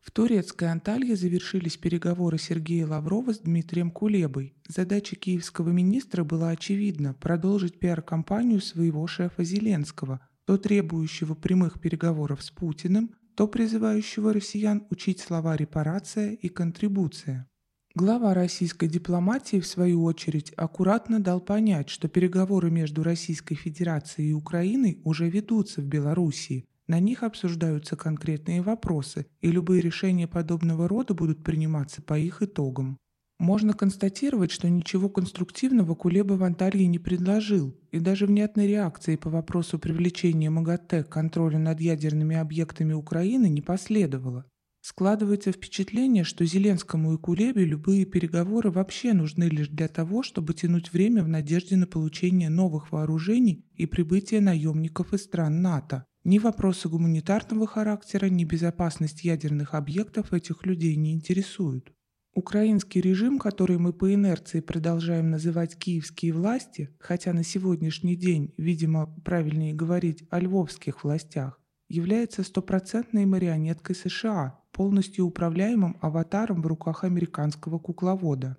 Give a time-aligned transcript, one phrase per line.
[0.00, 4.54] В турецкой Анталье завершились переговоры Сергея Лаврова с Дмитрием Кулебой.
[4.66, 12.50] Задача киевского министра была очевидна– продолжить пиар-компанию своего шефа Зеленского, то требующего прямых переговоров с
[12.50, 17.46] Путиным, то призывающего россиян учить слова «репарация» и «контрибуция».
[17.94, 24.32] Глава российской дипломатии, в свою очередь, аккуратно дал понять, что переговоры между Российской Федерацией и
[24.32, 31.14] Украиной уже ведутся в Белоруссии, на них обсуждаются конкретные вопросы, и любые решения подобного рода
[31.14, 32.98] будут приниматься по их итогам.
[33.38, 39.30] Можно констатировать, что ничего конструктивного Кулеба в Анталье не предложил, и даже внятной реакции по
[39.30, 44.46] вопросу привлечения МАГАТЭ к контролю над ядерными объектами Украины не последовало.
[44.80, 50.92] Складывается впечатление, что Зеленскому и Кулебе любые переговоры вообще нужны лишь для того, чтобы тянуть
[50.92, 56.04] время в надежде на получение новых вооружений и прибытие наемников из стран НАТО.
[56.24, 61.92] Ни вопросы гуманитарного характера, ни безопасность ядерных объектов этих людей не интересуют.
[62.34, 69.06] Украинский режим, который мы по инерции продолжаем называть киевские власти, хотя на сегодняшний день, видимо,
[69.24, 71.58] правильнее говорить о львовских властях,
[71.88, 78.58] является стопроцентной марионеткой США, полностью управляемым аватаром в руках американского кукловода.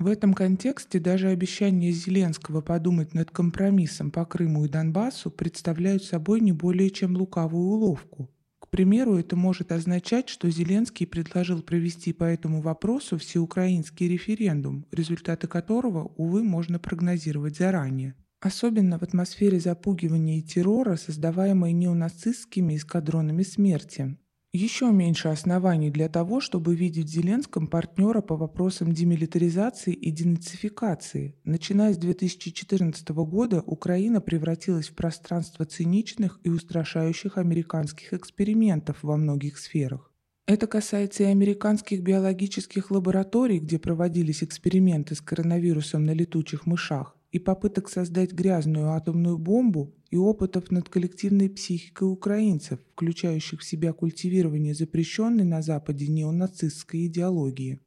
[0.00, 6.40] В этом контексте даже обещания Зеленского подумать над компромиссом по Крыму и Донбассу представляют собой
[6.40, 8.30] не более чем лукавую уловку.
[8.60, 15.48] К примеру, это может означать, что Зеленский предложил провести по этому вопросу всеукраинский референдум, результаты
[15.48, 18.14] которого, увы, можно прогнозировать заранее.
[18.40, 24.16] Особенно в атмосфере запугивания и террора, создаваемой неонацистскими эскадронами смерти,
[24.52, 31.36] еще меньше оснований для того, чтобы видеть в Зеленском партнера по вопросам демилитаризации и денацификации.
[31.44, 39.56] Начиная с 2014 года Украина превратилась в пространство циничных и устрашающих американских экспериментов во многих
[39.56, 40.10] сферах.
[40.46, 47.38] Это касается и американских биологических лабораторий, где проводились эксперименты с коронавирусом на летучих мышах, и
[47.38, 54.74] попыток создать грязную атомную бомбу и опытов над коллективной психикой украинцев, включающих в себя культивирование
[54.74, 57.80] запрещенной на Западе неонацистской идеологии.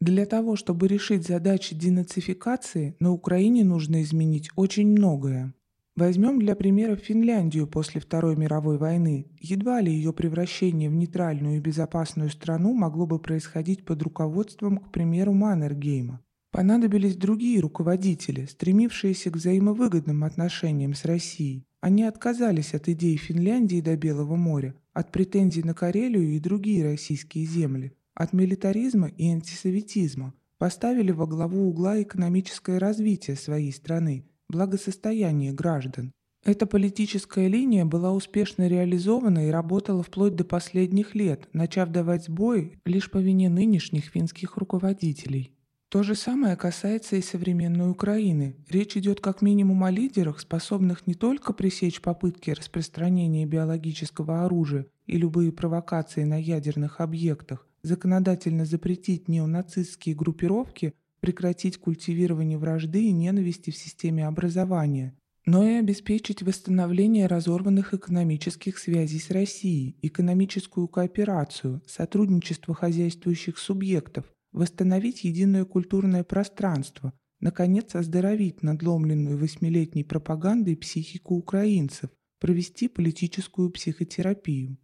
[0.00, 5.54] Для того, чтобы решить задачи денацификации, на Украине нужно изменить очень многое.
[5.96, 9.26] Возьмем для примера Финляндию после Второй мировой войны.
[9.40, 14.92] Едва ли ее превращение в нейтральную и безопасную страну могло бы происходить под руководством, к
[14.92, 16.20] примеру, Маннергейма.
[16.58, 21.64] Понадобились другие руководители, стремившиеся к взаимовыгодным отношениям с Россией.
[21.80, 27.44] Они отказались от идей Финляндии до Белого моря, от претензий на Карелию и другие российские
[27.44, 36.10] земли, от милитаризма и антисоветизма, поставили во главу угла экономическое развитие своей страны, благосостояние граждан.
[36.44, 42.80] Эта политическая линия была успешно реализована и работала вплоть до последних лет, начав давать сбой
[42.84, 45.52] лишь по вине нынешних финских руководителей.
[45.90, 48.56] То же самое касается и современной Украины.
[48.68, 55.16] Речь идет как минимум о лидерах, способных не только пресечь попытки распространения биологического оружия и
[55.16, 63.76] любые провокации на ядерных объектах, законодательно запретить неонацистские группировки, прекратить культивирование вражды и ненависти в
[63.76, 65.16] системе образования,
[65.46, 75.24] но и обеспечить восстановление разорванных экономических связей с Россией, экономическую кооперацию, сотрудничество хозяйствующих субъектов, восстановить
[75.24, 82.10] единое культурное пространство, наконец оздоровить надломленную восьмилетней пропагандой психику украинцев,
[82.40, 84.78] провести политическую психотерапию.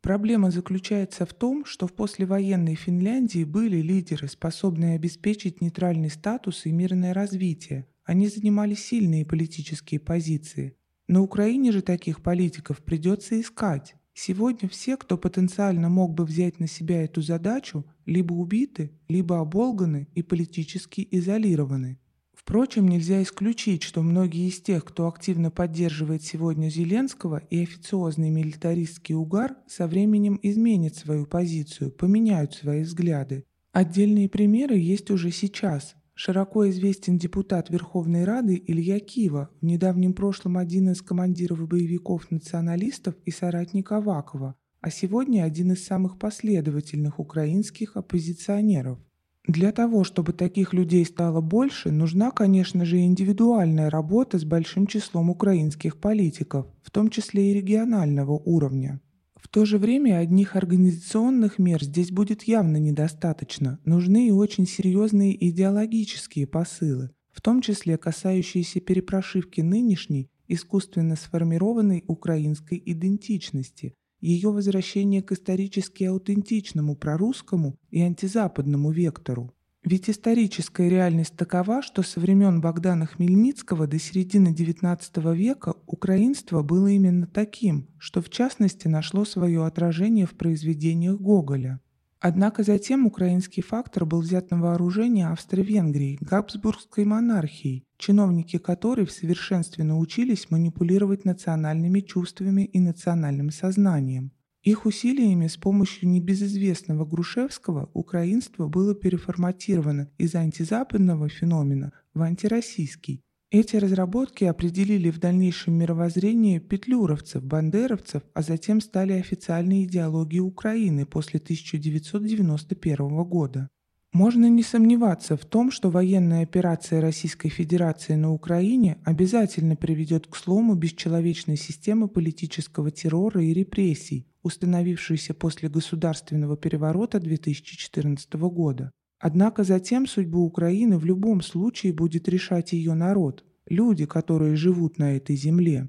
[0.00, 6.72] Проблема заключается в том, что в послевоенной Финляндии были лидеры, способные обеспечить нейтральный статус и
[6.72, 7.86] мирное развитие.
[8.04, 10.76] Они занимали сильные политические позиции.
[11.06, 13.94] На Украине же таких политиков придется искать.
[14.14, 20.08] Сегодня все, кто потенциально мог бы взять на себя эту задачу, либо убиты, либо оболганы
[20.14, 21.98] и политически изолированы.
[22.34, 29.14] Впрочем, нельзя исключить, что многие из тех, кто активно поддерживает сегодня Зеленского и официозный милитаристский
[29.14, 33.44] угар, со временем изменят свою позицию, поменяют свои взгляды.
[33.72, 35.94] Отдельные примеры есть уже сейчас.
[36.22, 43.30] Широко известен депутат Верховной Рады Илья Кива, в недавнем прошлом один из командиров боевиков-националистов и
[43.30, 48.98] соратник Авакова, а сегодня один из самых последовательных украинских оппозиционеров.
[49.46, 55.30] Для того, чтобы таких людей стало больше, нужна, конечно же, индивидуальная работа с большим числом
[55.30, 59.00] украинских политиков, в том числе и регионального уровня.
[59.50, 63.80] То же время одних организационных мер здесь будет явно недостаточно.
[63.84, 72.80] Нужны и очень серьезные идеологические посылы, в том числе касающиеся перепрошивки нынешней искусственно сформированной украинской
[72.84, 79.54] идентичности ее возвращение к исторически аутентичному прорусскому и антизападному вектору.
[79.82, 86.88] Ведь историческая реальность такова, что со времен Богдана Хмельницкого до середины XIX века украинство было
[86.88, 91.80] именно таким, что в частности нашло свое отражение в произведениях Гоголя.
[92.20, 99.84] Однако затем украинский фактор был взят на вооружение Австро-Венгрией, Габсбургской монархией, чиновники которой в совершенстве
[99.84, 104.32] научились манипулировать национальными чувствами и национальным сознанием.
[104.62, 113.22] Их усилиями с помощью небезызвестного Грушевского украинство было переформатировано из антизападного феномена в антироссийский.
[113.50, 121.40] Эти разработки определили в дальнейшем мировоззрение петлюровцев, бандеровцев, а затем стали официальной идеологией Украины после
[121.40, 123.70] 1991 года.
[124.12, 130.34] Можно не сомневаться в том, что военная операция Российской Федерации на Украине обязательно приведет к
[130.34, 138.90] слому бесчеловечной системы политического террора и репрессий, установившейся после государственного переворота 2014 года.
[139.20, 145.16] Однако затем судьбу Украины в любом случае будет решать ее народ, люди, которые живут на
[145.16, 145.88] этой земле.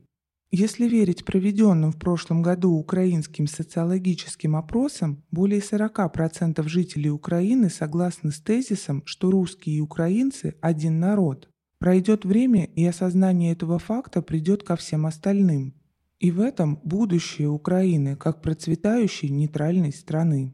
[0.53, 8.41] Если верить проведенным в прошлом году украинским социологическим опросам, более 40% жителей Украины согласны с
[8.41, 11.47] тезисом, что русские и украинцы– один народ.
[11.79, 15.73] Пройдет время, и осознание этого факта придет ко всем остальным.
[16.19, 20.53] И в этом будущее Украины как процветающей нейтральной страны.